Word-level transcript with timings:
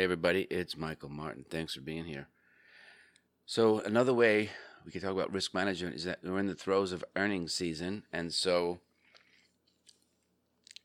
Hey, 0.00 0.04
everybody, 0.04 0.46
it's 0.48 0.78
Michael 0.78 1.10
Martin. 1.10 1.44
Thanks 1.50 1.74
for 1.74 1.82
being 1.82 2.06
here. 2.06 2.26
So, 3.44 3.80
another 3.80 4.14
way 4.14 4.48
we 4.82 4.92
can 4.92 5.02
talk 5.02 5.10
about 5.10 5.30
risk 5.30 5.52
management 5.52 5.94
is 5.94 6.04
that 6.04 6.20
we're 6.24 6.38
in 6.38 6.46
the 6.46 6.54
throes 6.54 6.92
of 6.92 7.04
earnings 7.16 7.52
season, 7.52 8.04
and 8.10 8.32
so 8.32 8.80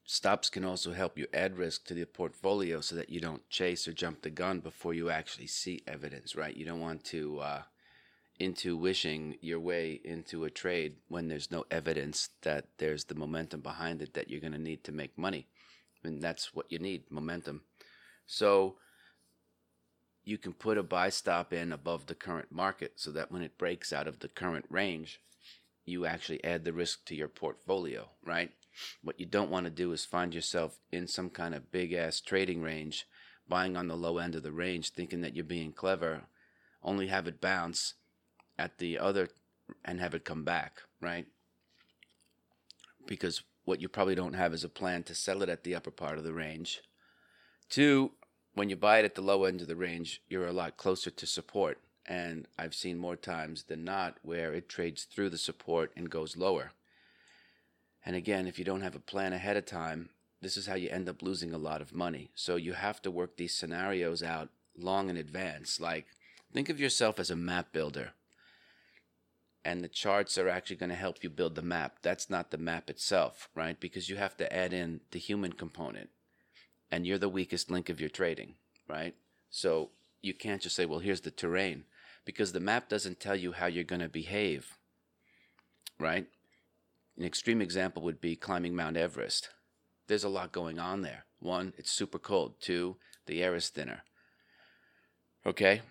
stops 0.03 0.49
can 0.49 0.65
also 0.65 0.91
help 0.91 1.17
you 1.17 1.27
add 1.33 1.57
risk 1.57 1.85
to 1.85 1.93
the 1.93 2.03
portfolio 2.03 2.81
so 2.81 2.97
that 2.97 3.09
you 3.09 3.21
don't 3.21 3.49
chase 3.49 3.87
or 3.87 3.93
jump 3.93 4.21
the 4.21 4.29
gun 4.29 4.59
before 4.59 4.93
you 4.93 5.09
actually 5.09 5.47
see 5.47 5.81
evidence, 5.87 6.35
right? 6.35 6.57
You 6.57 6.65
don't 6.65 6.81
want 6.81 7.05
to 7.05 7.39
uh, 7.39 7.61
into 8.37 8.75
wishing 8.75 9.37
your 9.39 9.61
way 9.61 10.01
into 10.03 10.43
a 10.43 10.49
trade 10.49 10.97
when 11.07 11.29
there's 11.29 11.49
no 11.49 11.63
evidence 11.71 12.31
that 12.41 12.65
there's 12.79 13.05
the 13.05 13.15
momentum 13.15 13.61
behind 13.61 14.01
it 14.01 14.13
that 14.15 14.29
you're 14.29 14.41
going 14.41 14.51
to 14.51 14.59
need 14.59 14.83
to 14.83 14.91
make 14.91 15.17
money. 15.17 15.47
And 16.03 16.21
that's 16.21 16.53
what 16.53 16.69
you 16.69 16.79
need 16.79 17.09
momentum. 17.09 17.61
So, 18.27 18.75
you 20.25 20.39
can 20.39 20.53
put 20.53 20.77
a 20.77 20.83
buy 20.83 21.09
stop 21.09 21.53
in 21.53 21.71
above 21.71 22.07
the 22.07 22.15
current 22.15 22.51
market 22.51 22.93
so 22.95 23.11
that 23.11 23.31
when 23.31 23.43
it 23.43 23.57
breaks 23.57 23.93
out 23.93 24.07
of 24.07 24.19
the 24.19 24.27
current 24.27 24.65
range, 24.69 25.21
you 25.85 26.05
actually 26.05 26.43
add 26.43 26.65
the 26.65 26.73
risk 26.73 27.05
to 27.05 27.15
your 27.15 27.27
portfolio, 27.27 28.09
right? 28.25 28.51
What 29.03 29.19
you 29.19 29.27
don't 29.27 29.51
want 29.51 29.65
to 29.65 29.69
do 29.69 29.91
is 29.91 30.03
find 30.03 30.33
yourself 30.33 30.79
in 30.91 31.07
some 31.07 31.29
kind 31.29 31.53
of 31.53 31.71
big 31.71 31.93
ass 31.93 32.19
trading 32.19 32.63
range, 32.63 33.05
buying 33.47 33.77
on 33.77 33.87
the 33.87 33.95
low 33.95 34.17
end 34.17 34.33
of 34.33 34.41
the 34.41 34.51
range, 34.51 34.89
thinking 34.89 35.21
that 35.21 35.35
you're 35.35 35.45
being 35.45 35.71
clever, 35.71 36.23
only 36.83 37.07
have 37.07 37.27
it 37.27 37.39
bounce 37.39 37.93
at 38.57 38.79
the 38.79 38.97
other 38.97 39.29
and 39.83 39.99
have 39.99 40.15
it 40.15 40.25
come 40.25 40.43
back, 40.43 40.81
right? 40.99 41.27
Because 43.05 43.43
what 43.63 43.79
you 43.79 43.87
probably 43.87 44.15
don't 44.15 44.33
have 44.33 44.53
is 44.53 44.63
a 44.63 44.69
plan 44.69 45.03
to 45.03 45.15
sell 45.15 45.43
it 45.43 45.49
at 45.49 45.63
the 45.63 45.75
upper 45.75 45.91
part 45.91 46.17
of 46.17 46.23
the 46.23 46.33
range. 46.33 46.81
Two, 47.69 48.11
when 48.55 48.69
you 48.69 48.75
buy 48.75 48.99
it 48.99 49.05
at 49.05 49.15
the 49.15 49.21
low 49.21 49.43
end 49.43 49.61
of 49.61 49.67
the 49.67 49.75
range, 49.75 50.21
you're 50.27 50.47
a 50.47 50.53
lot 50.53 50.77
closer 50.77 51.11
to 51.11 51.27
support. 51.27 51.77
And 52.07 52.47
I've 52.57 52.73
seen 52.73 52.97
more 52.97 53.15
times 53.15 53.63
than 53.63 53.83
not 53.83 54.17
where 54.21 54.53
it 54.53 54.69
trades 54.69 55.03
through 55.03 55.29
the 55.29 55.37
support 55.37 55.91
and 55.95 56.09
goes 56.09 56.37
lower. 56.37 56.71
And 58.05 58.15
again, 58.15 58.47
if 58.47 58.57
you 58.57 58.65
don't 58.65 58.81
have 58.81 58.95
a 58.95 58.99
plan 58.99 59.33
ahead 59.33 59.57
of 59.57 59.65
time, 59.65 60.09
this 60.41 60.57
is 60.57 60.67
how 60.67 60.75
you 60.75 60.89
end 60.89 61.09
up 61.09 61.21
losing 61.21 61.53
a 61.53 61.57
lot 61.57 61.81
of 61.81 61.93
money. 61.93 62.29
So 62.35 62.55
you 62.55 62.73
have 62.73 63.01
to 63.01 63.11
work 63.11 63.35
these 63.35 63.55
scenarios 63.55 64.23
out 64.23 64.49
long 64.77 65.09
in 65.09 65.17
advance. 65.17 65.79
Like, 65.79 66.05
think 66.53 66.69
of 66.69 66.79
yourself 66.79 67.19
as 67.19 67.31
a 67.31 67.35
map 67.35 67.73
builder. 67.73 68.11
And 69.65 69.83
the 69.83 69.89
charts 69.89 70.37
are 70.37 70.47
actually 70.47 70.75
going 70.75 70.91
to 70.91 70.95
help 70.95 71.23
you 71.23 71.29
build 71.29 71.55
the 71.55 71.63
map. 71.63 71.97
That's 72.03 72.29
not 72.29 72.51
the 72.51 72.59
map 72.59 72.89
itself, 72.89 73.49
right? 73.55 73.79
Because 73.79 74.09
you 74.09 74.17
have 74.17 74.37
to 74.37 74.55
add 74.55 74.71
in 74.71 75.01
the 75.09 75.19
human 75.19 75.53
component 75.53 76.11
and 76.91 77.05
you're 77.05 77.17
the 77.17 77.29
weakest 77.29 77.71
link 77.71 77.89
of 77.89 77.99
your 77.99 78.09
trading, 78.09 78.55
right? 78.87 79.15
So 79.49 79.91
you 80.21 80.33
can't 80.33 80.61
just 80.61 80.75
say, 80.75 80.85
well, 80.85 80.99
here's 80.99 81.21
the 81.21 81.31
terrain, 81.31 81.85
because 82.25 82.51
the 82.51 82.59
map 82.59 82.89
doesn't 82.89 83.19
tell 83.19 83.35
you 83.35 83.53
how 83.53 83.67
you're 83.67 83.83
going 83.83 84.01
to 84.01 84.09
behave, 84.09 84.77
right? 85.99 86.27
An 87.17 87.23
extreme 87.23 87.61
example 87.61 88.03
would 88.03 88.19
be 88.19 88.35
climbing 88.35 88.75
Mount 88.75 88.97
Everest. 88.97 89.49
There's 90.07 90.23
a 90.23 90.29
lot 90.29 90.51
going 90.51 90.79
on 90.79 91.01
there. 91.01 91.25
One, 91.39 91.73
it's 91.77 91.91
super 91.91 92.19
cold. 92.19 92.55
Two, 92.59 92.97
the 93.25 93.41
air 93.41 93.55
is 93.55 93.69
thinner. 93.69 94.03
Okay? 95.45 95.81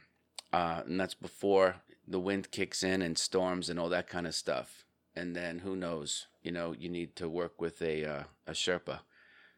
Uh, 0.53 0.83
and 0.87 1.01
that's 1.01 1.15
before 1.15 1.77
the 2.07 2.21
wind 2.21 2.51
kicks 2.51 2.83
in 2.83 3.03
and 3.03 3.17
storms 3.17 3.71
and 3.71 3.79
all 3.79 3.89
that 3.89 4.09
kind 4.09 4.27
of 4.27 4.35
stuff. 4.35 4.85
And 5.17 5.35
then 5.35 5.61
who 5.61 5.77
knows? 5.77 6.27
You 6.43 6.53
know, 6.53 6.75
you 6.79 6.89
need 6.89 7.17
to 7.17 7.29
work 7.29 7.61
with 7.61 7.81
a 7.81 8.05
uh, 8.05 8.23
a 8.47 8.53
Sherpa. 8.53 9.01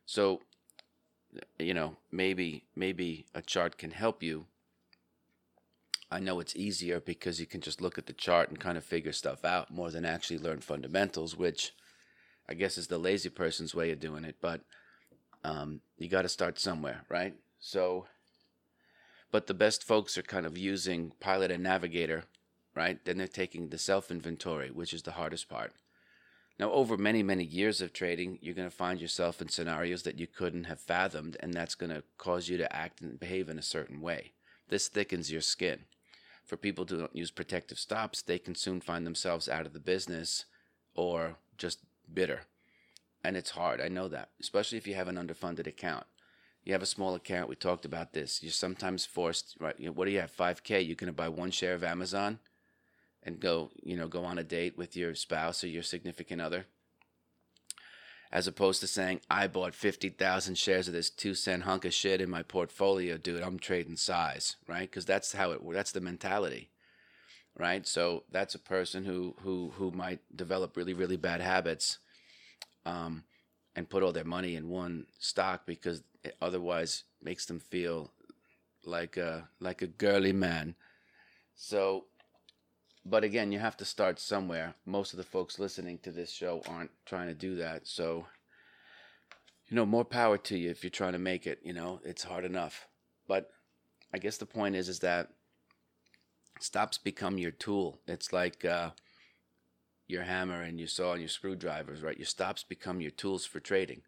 So 0.05 0.43
you 1.59 1.75
know, 1.75 1.97
maybe 2.11 2.65
maybe 2.75 3.27
a 3.35 3.43
chart 3.43 3.79
can 3.79 3.91
help 3.91 4.23
you. 4.23 4.47
I 6.11 6.21
know 6.21 6.39
it's 6.39 6.55
easier 6.55 7.01
because 7.01 7.41
you 7.41 7.47
can 7.47 7.61
just 7.61 7.81
look 7.81 7.99
at 7.99 8.07
the 8.07 8.13
chart 8.13 8.49
and 8.49 8.61
kind 8.61 8.79
of 8.79 8.85
figure 8.85 9.13
stuff 9.13 9.45
out 9.45 9.73
more 9.73 9.91
than 9.91 10.05
actually 10.05 10.39
learn 10.39 10.61
fundamentals, 10.61 11.37
which 11.37 11.73
I 12.49 12.55
guess 12.55 12.79
is 12.79 12.87
the 12.87 12.99
lazy 12.99 13.29
person's 13.29 13.75
way 13.75 13.91
of 13.91 13.99
doing 13.99 14.25
it. 14.25 14.37
But 14.41 14.61
um, 15.43 15.81
you 15.99 16.09
got 16.09 16.23
to 16.23 16.29
start 16.29 16.59
somewhere, 16.59 17.03
right? 17.09 17.35
So, 17.59 18.07
but 19.33 19.47
the 19.47 19.55
best 19.55 19.83
folks 19.83 20.17
are 20.17 20.23
kind 20.23 20.47
of 20.47 20.57
using 20.57 21.13
Pilot 21.19 21.51
and 21.51 21.63
Navigator, 21.63 22.25
right? 22.75 23.05
Then 23.05 23.19
they're 23.19 23.27
taking 23.27 23.69
the 23.69 23.79
self 23.79 24.11
inventory, 24.11 24.71
which 24.71 24.95
is 24.95 25.03
the 25.03 25.13
hardest 25.13 25.49
part. 25.49 25.73
Now, 26.59 26.73
over 26.73 26.97
many, 26.97 27.23
many 27.23 27.45
years 27.45 27.83
of 27.83 27.93
trading, 27.93 28.39
you're 28.41 28.55
going 28.55 28.69
to 28.69 28.75
find 28.75 29.01
yourself 29.01 29.43
in 29.43 29.49
scenarios 29.49 30.05
that 30.05 30.19
you 30.19 30.27
couldn't 30.27 30.65
have 30.65 30.81
fathomed, 30.81 31.37
and 31.41 31.53
that's 31.53 31.75
going 31.75 31.91
to 31.91 32.03
cause 32.17 32.49
you 32.49 32.57
to 32.57 32.75
act 32.75 33.03
and 33.03 33.21
behave 33.21 33.51
in 33.51 33.59
a 33.59 33.63
certain 33.63 34.01
way. 34.01 34.33
This 34.69 34.89
thickens 34.89 35.31
your 35.31 35.43
skin. 35.43 35.81
For 36.47 36.57
people 36.57 36.87
who 36.89 36.99
don't 36.99 37.15
use 37.15 37.31
protective 37.31 37.79
stops, 37.79 38.23
they 38.23 38.39
can 38.39 38.55
soon 38.55 38.81
find 38.81 39.07
themselves 39.07 39.49
out 39.49 39.67
of 39.67 39.75
the 39.75 39.81
business 39.81 40.47
or 40.95 41.37
just 41.59 41.81
bitter. 42.13 42.43
And 43.23 43.37
it's 43.37 43.51
hard, 43.51 43.81
I 43.81 43.89
know 43.89 44.09
that, 44.09 44.31
especially 44.41 44.79
if 44.79 44.87
you 44.87 44.95
have 44.95 45.09
an 45.09 45.17
underfunded 45.17 45.67
account. 45.67 46.07
You 46.65 46.73
have 46.73 46.83
a 46.83 46.87
small 46.87 47.15
account, 47.15 47.49
we 47.49 47.57
talked 47.57 47.85
about 47.85 48.13
this. 48.13 48.43
You're 48.43 48.53
sometimes 48.53 49.05
forced, 49.05 49.57
right? 49.61 49.77
What 49.95 50.07
do 50.07 50.11
you 50.11 50.21
have, 50.21 50.35
5K? 50.35 50.87
You're 50.87 50.97
going 50.97 51.07
to 51.07 51.13
buy 51.13 51.29
one 51.29 51.51
share 51.51 51.75
of 51.75 51.85
Amazon? 51.85 52.39
And 53.27 53.41
go, 53.41 53.71
you 53.83 53.97
know, 53.97 54.07
go 54.07 54.25
on 54.25 54.39
a 54.39 54.45
date 54.45 54.79
with 54.79 54.97
your 54.97 55.15
spouse 55.17 55.65
or 55.65 55.67
your 55.67 55.83
significant 55.83 56.41
other. 56.41 56.65
As 58.31 58.47
opposed 58.47 58.81
to 58.81 58.87
saying, 58.87 59.21
I 59.29 59.49
bought 59.49 59.75
50,000 59.75 60.57
shares 60.57 60.87
of 60.87 60.95
this 60.95 61.11
two 61.11 61.35
cent 61.35 61.65
hunk 61.65 61.85
of 61.85 61.93
shit 61.93 62.21
in 62.21 62.31
my 62.31 62.43
portfolio, 62.43 63.19
dude, 63.19 63.43
I'm 63.43 63.59
trading 63.59 63.97
size, 63.97 64.57
right? 64.69 64.89
Because 64.89 65.05
that's 65.05 65.33
how 65.33 65.51
it, 65.51 65.61
that's 65.73 65.93
the 65.93 66.01
mentality, 66.01 66.71
right? 67.59 67.87
So 67.87 68.25
that's 68.31 68.55
a 68.55 68.61
person 68.61 69.05
who, 69.05 69.35
who, 69.41 69.73
who 69.77 69.91
might 69.91 70.21
develop 70.35 70.77
really, 70.77 70.95
really 70.95 71.17
bad 71.17 71.41
habits 71.41 71.99
um, 72.85 73.25
and 73.75 73.91
put 73.91 74.03
all 74.05 74.13
their 74.13 74.25
money 74.25 74.55
in 74.55 74.69
one 74.69 75.07
stock 75.19 75.67
because 75.67 76.03
it 76.23 76.37
otherwise 76.41 77.05
makes 77.21 77.47
them 77.47 77.59
feel 77.59 78.13
like 78.85 79.17
a, 79.17 79.49
like 79.61 79.83
a 79.83 79.89
girly 79.89 80.33
man. 80.33 80.77
So 81.57 82.07
but 83.09 83.23
again, 83.23 83.53
you 83.53 83.61
have 83.61 83.77
to 83.77 83.85
start 83.85 84.19
somewhere. 84.19 84.75
Most 84.85 85.13
of 85.13 85.17
the 85.17 85.23
folks 85.23 85.61
listening 85.61 85.99
to 85.99 86.11
this 86.11 86.31
show 86.31 86.63
aren't 86.69 86.91
trying 87.05 87.29
to 87.29 87.35
do 87.35 87.55
that. 87.57 87.87
So, 87.87 88.27
you 89.69 89.77
know, 89.77 89.87
more 89.87 90.05
power 90.05 90.37
to 90.39 90.59
you 90.59 90.71
if 90.71 90.83
you're 90.83 90.91
trying 90.91 91.13
to 91.13 91.19
make 91.19 91.47
it. 91.47 91.61
You 91.63 91.73
know, 91.73 92.01
it's 92.05 92.25
hard 92.25 92.45
enough. 92.45 92.89
But 93.29 93.51
I 94.13 94.19
guess 94.19 94.39
the 94.39 94.47
point 94.47 94.75
is, 94.75 94.89
is 94.89 94.99
that 95.01 95.29
stops 96.59 96.99
become 96.99 97.39
your 97.39 97.53
tool. 97.53 98.01
It's 98.09 98.33
like 98.33 98.65
uh, 98.65 98.91
your 100.09 100.25
hammer 100.25 100.63
and 100.63 100.81
your 100.81 100.89
saw 100.89 101.13
and 101.13 101.21
your 101.21 101.29
screwdrivers, 101.29 102.03
right? 102.03 102.19
Your 102.19 102.27
stops 102.27 102.65
become 102.65 103.01
your 103.01 103.13
tools 103.13 103.47
for 103.47 103.61
trading. 103.61 104.03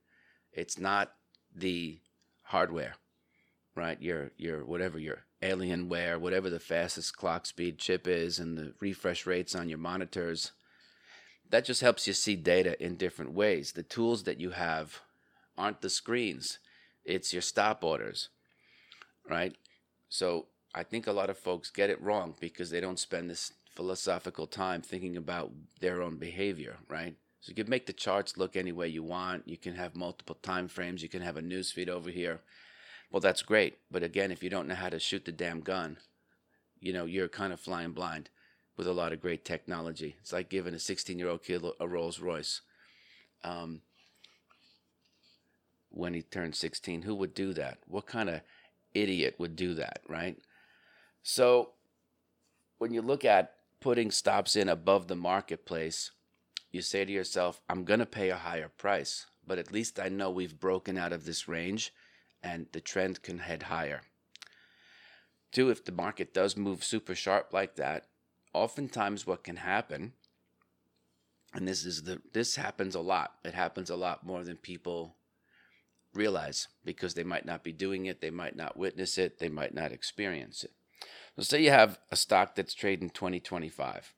It's 0.53 0.77
not 0.77 1.13
the 1.55 2.01
hardware, 2.43 2.95
right? 3.77 4.01
Your 4.03 4.33
your 4.37 4.65
whatever 4.65 4.99
your 4.99 5.25
Alienware, 5.43 6.19
whatever 6.19 6.51
the 6.51 6.61
fastest 6.61 7.17
clock 7.17 7.47
speed 7.47 7.79
chip 7.79 8.07
is, 8.07 8.39
and 8.39 8.59
the 8.59 8.75
refresh 8.81 9.27
rates 9.27 9.55
on 9.55 9.69
your 9.69 9.79
monitors. 9.79 10.53
That 11.51 11.65
just 11.65 11.81
helps 11.81 12.07
you 12.07 12.13
see 12.13 12.37
data 12.37 12.83
in 12.83 12.97
different 12.97 13.33
ways. 13.33 13.73
The 13.73 13.83
tools 13.83 14.25
that 14.25 14.41
you 14.41 14.51
have 14.51 15.01
aren't 15.57 15.81
the 15.81 15.91
screens, 15.91 16.59
it's 17.05 17.33
your 17.33 17.43
stop 17.43 17.83
orders, 17.83 18.29
right? 19.29 19.57
So 20.09 20.47
I 20.75 20.83
think 20.83 21.07
a 21.07 21.13
lot 21.13 21.31
of 21.31 21.39
folks 21.39 21.71
get 21.71 21.91
it 21.91 22.01
wrong 22.03 22.35
because 22.39 22.71
they 22.71 22.81
don't 22.81 22.99
spend 22.99 23.31
this 23.31 23.53
philosophical 23.75 24.47
time 24.47 24.83
thinking 24.83 25.17
about 25.17 25.53
their 25.81 26.03
own 26.03 26.17
behavior, 26.17 26.77
right? 26.89 27.15
So 27.41 27.51
you 27.51 27.55
can 27.55 27.71
make 27.71 27.87
the 27.87 27.93
charts 27.93 28.37
look 28.37 28.57
any 28.57 28.73
way 28.73 28.89
you 28.89 29.03
want. 29.03 29.47
You 29.47 29.57
can 29.57 29.75
have 29.77 29.95
multiple 29.95 30.37
time 30.43 30.69
frames. 30.69 31.03
You 31.03 31.09
can 31.09 31.23
have 31.23 31.37
a 31.37 31.43
news 31.43 31.71
feed 31.71 31.89
over 31.89 32.11
here. 32.11 32.41
Well, 33.11 33.21
that's 33.21 33.43
great. 33.43 33.79
But 33.91 34.03
again, 34.03 34.31
if 34.31 34.43
you 34.43 34.51
don't 34.51 34.69
know 34.69 34.75
how 34.75 34.89
to 34.89 34.99
shoot 34.99 35.25
the 35.25 35.33
damn 35.33 35.61
gun, 35.61 35.99
you 36.81 36.93
know, 36.93 37.05
you're 37.05 37.29
kind 37.29 37.53
of 37.53 37.61
flying 37.61 37.93
blind 37.93 38.31
with 38.77 38.87
a 38.87 38.93
lot 38.93 39.13
of 39.13 39.21
great 39.21 39.45
technology. 39.45 40.17
It's 40.21 40.33
like 40.33 40.49
giving 40.49 40.75
a 40.75 40.79
16 40.79 41.19
year 41.19 41.29
old 41.29 41.43
kid 41.43 41.65
a 41.81 41.89
Rolls 41.89 42.21
Royce. 42.21 42.61
Um, 43.43 43.83
when 45.91 46.15
he 46.15 46.23
turned 46.23 46.55
16, 46.55 47.03
who 47.03 47.15
would 47.15 47.35
do 47.35 47.53
that? 47.55 47.79
What 47.87 48.07
kind 48.07 48.29
of 48.29 48.43
idiot 48.95 49.37
would 49.39 49.57
do 49.57 49.75
that, 49.75 50.01
right? 50.09 50.37
So 51.23 51.71
when 52.79 52.93
you 52.93 53.03
look 53.03 53.25
at 53.25 53.55
putting 53.81 54.11
stops 54.11 54.55
in 54.55 54.69
above 54.69 55.09
the 55.09 55.17
marketplace, 55.17 56.11
you 56.71 56.83
say 56.83 57.05
to 57.05 57.13
yourself, 57.13 57.61
I'm 57.69 57.85
going 57.85 58.01
to 58.01 58.07
pay 58.07 58.29
a 58.29 58.37
higher 58.37 58.69
price, 58.69 59.27
but 59.47 59.59
at 59.59 59.73
least 59.73 59.99
I 59.99 60.09
know 60.09 60.31
we've 60.31 60.61
broken 60.61 60.99
out 60.99 61.13
of 61.13 61.25
this 61.25 61.49
range 61.49 61.93
and 62.43 62.67
the 62.73 62.81
trend 62.81 63.23
can 63.23 63.39
head 63.39 63.65
higher. 63.65 64.03
Two, 65.51 65.71
if 65.71 65.85
the 65.85 65.93
market 65.93 66.35
does 66.35 66.57
move 66.57 66.85
super 66.85 67.15
sharp 67.15 67.53
like 67.53 67.77
that, 67.77 68.07
oftentimes 68.53 69.27
what 69.27 69.45
can 69.45 69.57
happen, 69.57 70.13
and 71.55 71.67
this 71.67 71.85
is 71.85 72.03
the 72.03 72.21
this 72.33 72.57
happens 72.57 72.95
a 72.95 73.01
lot. 73.01 73.35
It 73.45 73.55
happens 73.55 73.89
a 73.89 73.97
lot 73.97 74.27
more 74.27 74.45
than 74.45 74.57
people 74.57 75.17
realize 76.15 76.69
because 76.85 77.15
they 77.15 77.25
might 77.25 77.47
not 77.47 77.63
be 77.63 77.73
doing 77.73 78.07
it, 78.07 78.21
they 78.21 78.31
might 78.31 78.57
not 78.57 78.77
witness 78.77 79.17
it, 79.17 79.39
they 79.39 79.49
might 79.49 79.75
not 79.75 79.93
experience 79.93 80.65
it. 80.65 80.73
So, 81.37 81.43
say 81.43 81.63
you 81.63 81.71
have 81.71 82.01
a 82.11 82.17
stock 82.17 82.55
that's 82.55 82.75
trading 82.75 83.11
2025. 83.11 84.15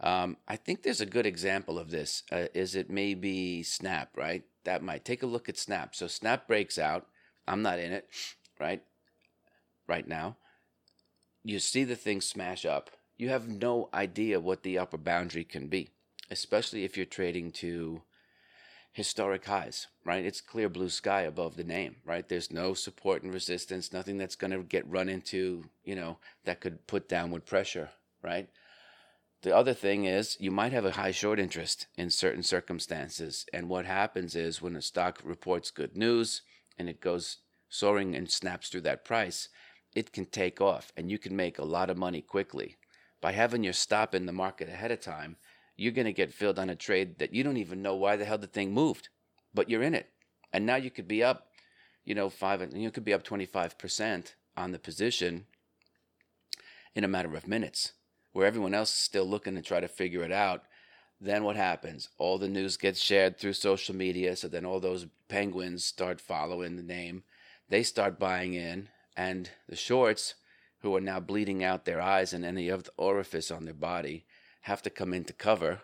Um, 0.00 0.36
I 0.48 0.56
think 0.56 0.82
there's 0.82 1.00
a 1.00 1.06
good 1.06 1.26
example 1.26 1.78
of 1.78 1.90
this. 1.90 2.24
Uh, 2.30 2.46
is 2.52 2.74
it 2.74 2.90
maybe 2.90 3.62
Snap, 3.62 4.10
right? 4.16 4.42
That 4.64 4.82
might 4.82 5.04
take 5.04 5.22
a 5.22 5.26
look 5.26 5.48
at 5.48 5.56
Snap. 5.56 5.94
So, 5.94 6.08
Snap 6.08 6.48
breaks 6.48 6.78
out. 6.78 7.06
I'm 7.46 7.62
not 7.62 7.78
in 7.78 7.92
it, 7.92 8.08
right? 8.58 8.82
Right 9.86 10.06
now. 10.06 10.36
You 11.42 11.58
see 11.58 11.84
the 11.84 11.96
thing 11.96 12.20
smash 12.20 12.64
up. 12.64 12.90
You 13.16 13.28
have 13.28 13.48
no 13.48 13.88
idea 13.92 14.40
what 14.40 14.62
the 14.62 14.78
upper 14.78 14.96
boundary 14.96 15.44
can 15.44 15.68
be, 15.68 15.90
especially 16.30 16.84
if 16.84 16.96
you're 16.96 17.06
trading 17.06 17.52
to 17.52 18.02
historic 18.92 19.44
highs, 19.44 19.88
right? 20.04 20.24
It's 20.24 20.40
clear 20.40 20.68
blue 20.68 20.88
sky 20.88 21.22
above 21.22 21.56
the 21.56 21.64
name, 21.64 21.96
right? 22.04 22.28
There's 22.28 22.52
no 22.52 22.74
support 22.74 23.22
and 23.22 23.32
resistance, 23.32 23.92
nothing 23.92 24.18
that's 24.18 24.36
going 24.36 24.52
to 24.52 24.62
get 24.62 24.88
run 24.88 25.08
into, 25.08 25.64
you 25.84 25.96
know, 25.96 26.18
that 26.44 26.60
could 26.60 26.86
put 26.86 27.08
downward 27.08 27.44
pressure, 27.44 27.90
right? 28.22 28.48
The 29.42 29.54
other 29.54 29.74
thing 29.74 30.04
is 30.04 30.36
you 30.40 30.50
might 30.50 30.72
have 30.72 30.84
a 30.84 30.92
high 30.92 31.10
short 31.10 31.38
interest 31.38 31.88
in 31.96 32.08
certain 32.08 32.42
circumstances. 32.42 33.44
And 33.52 33.68
what 33.68 33.84
happens 33.84 34.34
is 34.34 34.62
when 34.62 34.76
a 34.76 34.80
stock 34.80 35.20
reports 35.24 35.70
good 35.70 35.96
news 35.96 36.42
and 36.78 36.88
it 36.88 37.00
goes 37.00 37.38
soaring 37.68 38.14
and 38.14 38.30
snaps 38.30 38.68
through 38.68 38.82
that 38.82 39.04
price, 39.04 39.48
it 39.94 40.12
can 40.12 40.26
take 40.26 40.60
off 40.60 40.92
and 40.96 41.10
you 41.10 41.18
can 41.18 41.34
make 41.36 41.58
a 41.58 41.64
lot 41.64 41.90
of 41.90 41.96
money 41.96 42.20
quickly. 42.20 42.76
By 43.20 43.32
having 43.32 43.64
your 43.64 43.72
stop 43.72 44.14
in 44.14 44.26
the 44.26 44.32
market 44.32 44.68
ahead 44.68 44.90
of 44.90 45.00
time, 45.00 45.36
you're 45.76 45.92
going 45.92 46.06
to 46.06 46.12
get 46.12 46.32
filled 46.32 46.58
on 46.58 46.70
a 46.70 46.76
trade 46.76 47.18
that 47.18 47.34
you 47.34 47.42
don't 47.42 47.56
even 47.56 47.82
know 47.82 47.94
why 47.94 48.16
the 48.16 48.24
hell 48.24 48.38
the 48.38 48.46
thing 48.46 48.72
moved, 48.72 49.08
but 49.52 49.68
you're 49.68 49.82
in 49.82 49.94
it. 49.94 50.10
And 50.52 50.66
now 50.66 50.76
you 50.76 50.90
could 50.90 51.08
be 51.08 51.22
up, 51.22 51.48
you 52.04 52.14
know, 52.14 52.30
five, 52.30 52.60
and 52.60 52.80
you 52.80 52.90
could 52.90 53.04
be 53.04 53.14
up 53.14 53.24
25% 53.24 54.34
on 54.56 54.72
the 54.72 54.78
position 54.78 55.46
in 56.94 57.02
a 57.02 57.08
matter 57.08 57.34
of 57.34 57.48
minutes, 57.48 57.92
where 58.32 58.46
everyone 58.46 58.74
else 58.74 58.90
is 58.90 58.98
still 58.98 59.24
looking 59.24 59.56
to 59.56 59.62
try 59.62 59.80
to 59.80 59.88
figure 59.88 60.22
it 60.22 60.30
out. 60.30 60.62
Then 61.20 61.44
what 61.44 61.56
happens? 61.56 62.08
All 62.18 62.38
the 62.38 62.48
news 62.48 62.76
gets 62.76 63.00
shared 63.00 63.38
through 63.38 63.54
social 63.54 63.94
media. 63.94 64.36
So 64.36 64.48
then 64.48 64.64
all 64.64 64.80
those 64.80 65.06
penguins 65.28 65.84
start 65.84 66.20
following 66.20 66.76
the 66.76 66.82
name. 66.82 67.22
They 67.68 67.82
start 67.82 68.18
buying 68.18 68.54
in. 68.54 68.88
And 69.16 69.50
the 69.68 69.76
shorts, 69.76 70.34
who 70.80 70.94
are 70.94 71.00
now 71.00 71.18
bleeding 71.18 71.64
out 71.64 71.86
their 71.86 72.00
eyes 72.00 72.34
and 72.34 72.44
any 72.44 72.68
of 72.68 72.84
the 72.84 72.90
orifice 72.98 73.50
on 73.50 73.64
their 73.64 73.72
body, 73.72 74.26
have 74.62 74.82
to 74.82 74.90
come 74.90 75.14
into 75.14 75.32
cover. 75.32 75.80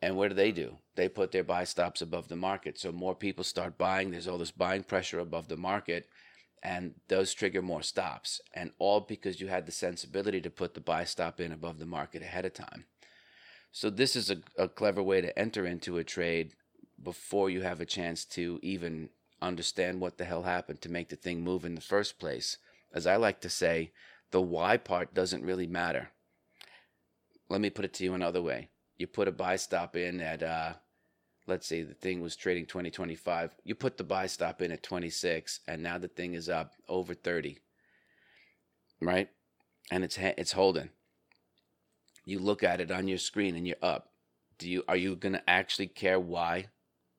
And 0.00 0.16
what 0.16 0.30
do 0.30 0.34
they 0.34 0.50
do? 0.50 0.78
They 0.96 1.08
put 1.08 1.30
their 1.30 1.44
buy 1.44 1.62
stops 1.62 2.02
above 2.02 2.26
the 2.26 2.34
market. 2.34 2.76
So 2.76 2.90
more 2.90 3.14
people 3.14 3.44
start 3.44 3.78
buying. 3.78 4.10
There's 4.10 4.26
all 4.26 4.38
this 4.38 4.50
buying 4.50 4.82
pressure 4.82 5.20
above 5.20 5.46
the 5.46 5.56
market, 5.56 6.08
and 6.60 6.94
those 7.06 7.32
trigger 7.32 7.62
more 7.62 7.82
stops. 7.82 8.40
And 8.52 8.72
all 8.80 9.00
because 9.00 9.40
you 9.40 9.46
had 9.46 9.66
the 9.66 9.72
sensibility 9.72 10.40
to 10.40 10.50
put 10.50 10.74
the 10.74 10.80
buy 10.80 11.04
stop 11.04 11.38
in 11.38 11.52
above 11.52 11.78
the 11.78 11.86
market 11.86 12.22
ahead 12.22 12.44
of 12.44 12.54
time. 12.54 12.86
So 13.72 13.90
this 13.90 14.14
is 14.14 14.30
a, 14.30 14.38
a 14.56 14.68
clever 14.68 15.02
way 15.02 15.20
to 15.20 15.36
enter 15.38 15.66
into 15.66 15.98
a 15.98 16.04
trade 16.04 16.54
before 17.02 17.50
you 17.50 17.62
have 17.62 17.80
a 17.80 17.86
chance 17.86 18.24
to 18.26 18.60
even 18.62 19.08
understand 19.40 20.00
what 20.00 20.18
the 20.18 20.24
hell 20.24 20.44
happened 20.44 20.80
to 20.82 20.88
make 20.90 21.08
the 21.08 21.16
thing 21.16 21.42
move 21.42 21.64
in 21.64 21.74
the 21.74 21.80
first 21.80 22.18
place. 22.20 22.58
As 22.94 23.06
I 23.06 23.16
like 23.16 23.40
to 23.40 23.50
say, 23.50 23.92
the 24.30 24.40
why 24.40 24.76
part 24.76 25.14
doesn't 25.14 25.44
really 25.44 25.66
matter 25.66 26.10
let 27.52 27.60
me 27.60 27.70
put 27.70 27.84
it 27.84 27.92
to 27.94 28.04
you 28.04 28.14
another 28.14 28.40
way. 28.42 28.70
You 28.96 29.06
put 29.06 29.28
a 29.28 29.32
buy 29.32 29.56
stop 29.56 29.94
in 29.94 30.20
at, 30.20 30.42
uh, 30.42 30.74
let's 31.46 31.66
say 31.66 31.82
the 31.82 31.94
thing 31.94 32.20
was 32.20 32.34
trading 32.34 32.66
2025. 32.66 33.54
You 33.62 33.74
put 33.74 33.98
the 33.98 34.04
buy 34.04 34.26
stop 34.26 34.62
in 34.62 34.72
at 34.72 34.82
26, 34.82 35.60
and 35.68 35.82
now 35.82 35.98
the 35.98 36.08
thing 36.08 36.34
is 36.34 36.48
up 36.48 36.72
over 36.88 37.14
30, 37.14 37.58
right? 39.02 39.28
And 39.90 40.02
it's 40.02 40.16
it's 40.18 40.52
holding. 40.52 40.90
You 42.24 42.38
look 42.38 42.62
at 42.62 42.80
it 42.80 42.90
on 42.90 43.08
your 43.08 43.18
screen 43.18 43.56
and 43.56 43.66
you're 43.66 43.76
up. 43.82 44.10
Do 44.58 44.70
you 44.70 44.84
are 44.88 44.96
you 44.96 45.16
gonna 45.16 45.42
actually 45.46 45.88
care 45.88 46.20
why 46.20 46.66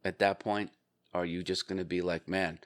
at 0.04 0.20
that 0.20 0.40
point? 0.40 0.72
Are 1.14 1.26
you 1.26 1.44
just 1.44 1.68
gonna 1.68 1.86
be 1.86 2.02
like, 2.02 2.28
man, 2.28 2.60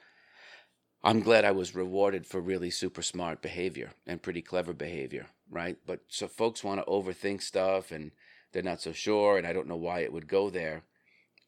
I'm 1.02 1.20
glad 1.20 1.44
I 1.44 1.52
was 1.52 1.74
rewarded 1.74 2.26
for 2.26 2.40
really 2.40 2.70
super 2.70 3.02
smart 3.02 3.40
behavior 3.40 3.90
and 4.06 4.22
pretty 4.22 4.42
clever 4.42 4.72
behavior, 4.72 5.26
right? 5.50 5.76
But 5.86 6.00
so 6.08 6.26
folks 6.26 6.64
want 6.64 6.80
to 6.80 6.90
overthink 6.90 7.42
stuff 7.42 7.92
and 7.92 8.10
they're 8.52 8.62
not 8.62 8.80
so 8.80 8.92
sure, 8.92 9.36
and 9.36 9.46
I 9.46 9.52
don't 9.52 9.68
know 9.68 9.76
why 9.76 10.00
it 10.00 10.12
would 10.12 10.26
go 10.26 10.50
there. 10.50 10.82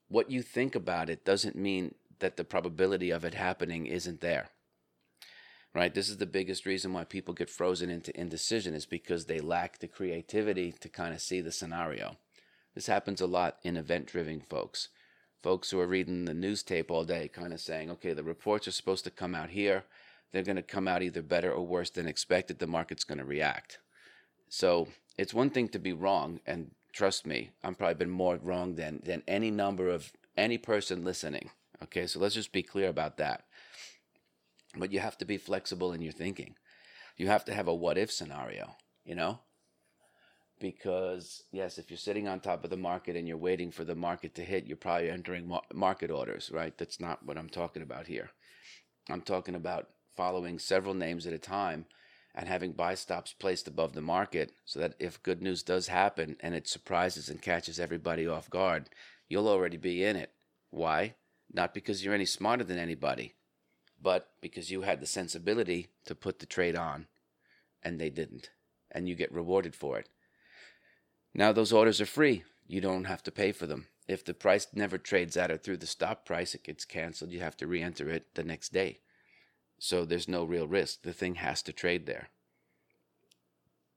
What 0.08 0.30
you 0.30 0.42
think 0.42 0.74
about 0.74 1.08
it 1.08 1.24
doesn't 1.24 1.56
mean 1.56 1.94
that 2.18 2.36
the 2.36 2.44
probability 2.44 3.10
of 3.10 3.24
it 3.24 3.34
happening 3.34 3.86
isn't 3.86 4.20
there, 4.20 4.50
right? 5.74 5.94
This 5.94 6.08
is 6.08 6.16
the 6.16 6.26
biggest 6.26 6.66
reason 6.66 6.92
why 6.92 7.04
people 7.04 7.34
get 7.34 7.50
frozen 7.50 7.90
into 7.90 8.18
indecision 8.18 8.74
is 8.74 8.86
because 8.86 9.24
they 9.24 9.40
lack 9.40 9.78
the 9.78 9.88
creativity 9.88 10.72
to 10.80 10.88
kind 10.88 11.14
of 11.14 11.20
see 11.20 11.40
the 11.40 11.52
scenario. 11.52 12.16
This 12.74 12.86
happens 12.86 13.20
a 13.20 13.26
lot 13.26 13.58
in 13.62 13.76
event 13.76 14.06
driven 14.06 14.40
folks 14.40 14.88
folks 15.42 15.70
who 15.70 15.80
are 15.80 15.86
reading 15.86 16.24
the 16.24 16.34
news 16.34 16.62
tape 16.62 16.90
all 16.90 17.04
day, 17.04 17.28
kind 17.28 17.52
of 17.52 17.60
saying, 17.60 17.90
okay, 17.90 18.12
the 18.12 18.22
reports 18.22 18.68
are 18.68 18.72
supposed 18.72 19.04
to 19.04 19.10
come 19.10 19.34
out 19.34 19.50
here. 19.50 19.84
They're 20.32 20.42
going 20.42 20.56
to 20.56 20.62
come 20.62 20.86
out 20.86 21.02
either 21.02 21.22
better 21.22 21.50
or 21.50 21.66
worse 21.66 21.90
than 21.90 22.06
expected. 22.06 22.58
The 22.58 22.66
market's 22.66 23.04
going 23.04 23.18
to 23.18 23.24
react. 23.24 23.78
So 24.48 24.88
it's 25.18 25.34
one 25.34 25.50
thing 25.50 25.68
to 25.68 25.78
be 25.78 25.92
wrong, 25.92 26.40
and 26.46 26.70
trust 26.92 27.26
me, 27.26 27.50
I'm 27.64 27.74
probably 27.74 27.94
been 27.94 28.10
more 28.10 28.38
wrong 28.42 28.74
than 28.74 29.00
than 29.04 29.22
any 29.26 29.50
number 29.50 29.88
of 29.88 30.12
any 30.36 30.58
person 30.58 31.04
listening. 31.04 31.50
Okay, 31.82 32.06
so 32.06 32.20
let's 32.20 32.34
just 32.34 32.52
be 32.52 32.62
clear 32.62 32.88
about 32.88 33.16
that. 33.16 33.44
But 34.76 34.92
you 34.92 35.00
have 35.00 35.18
to 35.18 35.24
be 35.24 35.36
flexible 35.36 35.92
in 35.92 36.02
your 36.02 36.12
thinking. 36.12 36.56
You 37.16 37.26
have 37.26 37.44
to 37.46 37.54
have 37.54 37.68
a 37.68 37.74
what 37.74 37.98
if 37.98 38.10
scenario, 38.10 38.76
you 39.04 39.14
know? 39.14 39.40
because 40.60 41.42
yes, 41.50 41.78
if 41.78 41.90
you're 41.90 41.96
sitting 41.96 42.28
on 42.28 42.38
top 42.38 42.62
of 42.62 42.70
the 42.70 42.76
market 42.76 43.16
and 43.16 43.26
you're 43.26 43.36
waiting 43.36 43.70
for 43.72 43.82
the 43.82 43.94
market 43.94 44.34
to 44.34 44.44
hit, 44.44 44.66
you're 44.66 44.76
probably 44.76 45.10
entering 45.10 45.50
market 45.72 46.10
orders, 46.10 46.50
right? 46.52 46.76
That's 46.76 47.00
not 47.00 47.24
what 47.24 47.38
I'm 47.38 47.48
talking 47.48 47.82
about 47.82 48.06
here. 48.06 48.30
I'm 49.08 49.22
talking 49.22 49.54
about 49.54 49.88
following 50.16 50.58
several 50.58 50.94
names 50.94 51.26
at 51.26 51.32
a 51.32 51.38
time 51.38 51.86
and 52.34 52.46
having 52.46 52.72
buy 52.72 52.94
stops 52.94 53.32
placed 53.32 53.66
above 53.66 53.94
the 53.94 54.02
market 54.02 54.52
so 54.64 54.78
that 54.78 54.94
if 55.00 55.22
good 55.22 55.42
news 55.42 55.62
does 55.62 55.88
happen 55.88 56.36
and 56.40 56.54
it 56.54 56.68
surprises 56.68 57.28
and 57.28 57.42
catches 57.42 57.80
everybody 57.80 58.26
off 58.26 58.50
guard, 58.50 58.90
you'll 59.28 59.48
already 59.48 59.78
be 59.78 60.04
in 60.04 60.14
it. 60.14 60.30
Why? 60.70 61.14
Not 61.52 61.74
because 61.74 62.04
you're 62.04 62.14
any 62.14 62.26
smarter 62.26 62.62
than 62.62 62.78
anybody, 62.78 63.34
but 64.00 64.30
because 64.40 64.70
you 64.70 64.82
had 64.82 65.00
the 65.00 65.06
sensibility 65.06 65.88
to 66.06 66.14
put 66.14 66.38
the 66.38 66.46
trade 66.46 66.76
on 66.76 67.06
and 67.82 68.00
they 68.00 68.10
didn't, 68.10 68.50
and 68.90 69.08
you 69.08 69.14
get 69.14 69.32
rewarded 69.32 69.74
for 69.74 69.98
it. 69.98 70.08
Now 71.34 71.52
those 71.52 71.72
orders 71.72 72.00
are 72.00 72.06
free. 72.06 72.44
You 72.66 72.80
don't 72.80 73.04
have 73.04 73.22
to 73.24 73.30
pay 73.30 73.52
for 73.52 73.66
them. 73.66 73.86
If 74.06 74.24
the 74.24 74.34
price 74.34 74.66
never 74.74 74.98
trades 74.98 75.36
at 75.36 75.50
or 75.50 75.56
through 75.56 75.78
the 75.78 75.86
stop 75.86 76.26
price, 76.26 76.54
it 76.54 76.64
gets 76.64 76.84
canceled. 76.84 77.30
You 77.30 77.40
have 77.40 77.56
to 77.58 77.66
re 77.66 77.82
enter 77.82 78.10
it 78.10 78.34
the 78.34 78.44
next 78.44 78.72
day. 78.72 78.98
So 79.78 80.04
there's 80.04 80.28
no 80.28 80.44
real 80.44 80.66
risk. 80.66 81.02
The 81.02 81.12
thing 81.12 81.36
has 81.36 81.62
to 81.62 81.72
trade 81.72 82.06
there. 82.06 82.28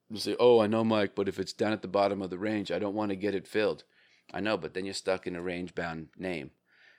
You 0.10 0.18
say, 0.18 0.36
oh, 0.40 0.60
I 0.60 0.68
know, 0.68 0.84
Mike, 0.84 1.16
but 1.16 1.28
if 1.28 1.40
it's 1.40 1.54
down 1.54 1.74
at 1.74 1.82
the 1.82 1.88
bottom 1.88 2.22
of 2.22 2.30
the 2.30 2.38
range, 2.38 2.72
I 2.72 2.80
don't 2.80 2.94
want 2.94 3.10
to 3.10 3.16
get 3.16 3.36
it 3.36 3.48
filled. 3.48 3.84
I 4.32 4.40
know, 4.40 4.58
but 4.58 4.74
then 4.74 4.86
you're 4.86 4.94
stuck 4.94 5.26
in 5.28 5.36
a 5.36 5.42
range 5.42 5.76
bound 5.76 6.10
name 6.18 6.52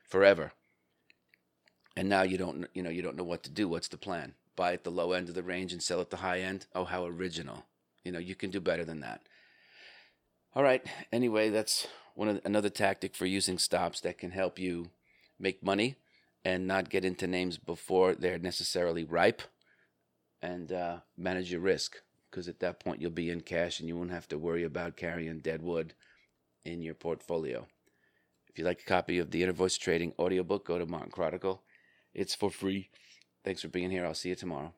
forever. 0.04 0.52
And 1.96 2.08
now 2.08 2.22
you 2.22 2.38
don't, 2.38 2.66
you 2.74 2.82
know, 2.82 2.90
you 2.90 3.02
don't 3.02 3.16
know 3.16 3.24
what 3.24 3.42
to 3.44 3.50
do. 3.50 3.68
What's 3.68 3.88
the 3.88 3.96
plan? 3.96 4.34
Buy 4.56 4.72
at 4.72 4.84
the 4.84 4.90
low 4.90 5.12
end 5.12 5.28
of 5.28 5.34
the 5.34 5.42
range 5.42 5.72
and 5.72 5.82
sell 5.82 6.00
at 6.00 6.10
the 6.10 6.18
high 6.18 6.40
end? 6.40 6.66
Oh, 6.74 6.84
how 6.84 7.06
original. 7.06 7.64
You 8.04 8.12
know, 8.12 8.18
you 8.18 8.34
can 8.34 8.50
do 8.50 8.60
better 8.60 8.84
than 8.84 9.00
that. 9.00 9.22
All 10.54 10.62
right. 10.62 10.84
Anyway, 11.12 11.50
that's 11.50 11.86
one 12.14 12.28
of, 12.28 12.40
another 12.44 12.70
tactic 12.70 13.14
for 13.14 13.26
using 13.26 13.58
stops 13.58 14.00
that 14.00 14.18
can 14.18 14.30
help 14.30 14.58
you 14.58 14.90
make 15.38 15.62
money 15.62 15.96
and 16.44 16.66
not 16.66 16.90
get 16.90 17.04
into 17.04 17.26
names 17.26 17.58
before 17.58 18.14
they're 18.14 18.38
necessarily 18.38 19.04
ripe 19.04 19.42
and 20.42 20.70
uh, 20.72 20.98
manage 21.16 21.50
your 21.50 21.60
risk 21.60 21.96
because 22.30 22.48
at 22.48 22.60
that 22.60 22.80
point 22.80 23.00
you'll 23.00 23.10
be 23.10 23.30
in 23.30 23.40
cash 23.40 23.78
and 23.78 23.88
you 23.88 23.96
won't 23.96 24.10
have 24.10 24.28
to 24.28 24.38
worry 24.38 24.64
about 24.64 24.96
carrying 24.96 25.38
dead 25.38 25.62
wood 25.62 25.94
in 26.64 26.82
your 26.82 26.94
portfolio. 26.94 27.66
If 28.48 28.58
you'd 28.58 28.64
like 28.64 28.80
a 28.80 28.88
copy 28.88 29.18
of 29.18 29.30
the 29.30 29.42
Inner 29.42 29.52
Voice 29.52 29.76
Trading 29.76 30.12
audiobook, 30.18 30.66
go 30.66 30.78
to 30.78 30.86
Martin 30.86 31.10
Kronicle. 31.10 31.60
It's 32.14 32.34
for 32.34 32.50
free. 32.50 32.90
Thanks 33.44 33.62
for 33.62 33.68
being 33.68 33.90
here. 33.90 34.06
I'll 34.06 34.14
see 34.14 34.30
you 34.30 34.36
tomorrow. 34.36 34.72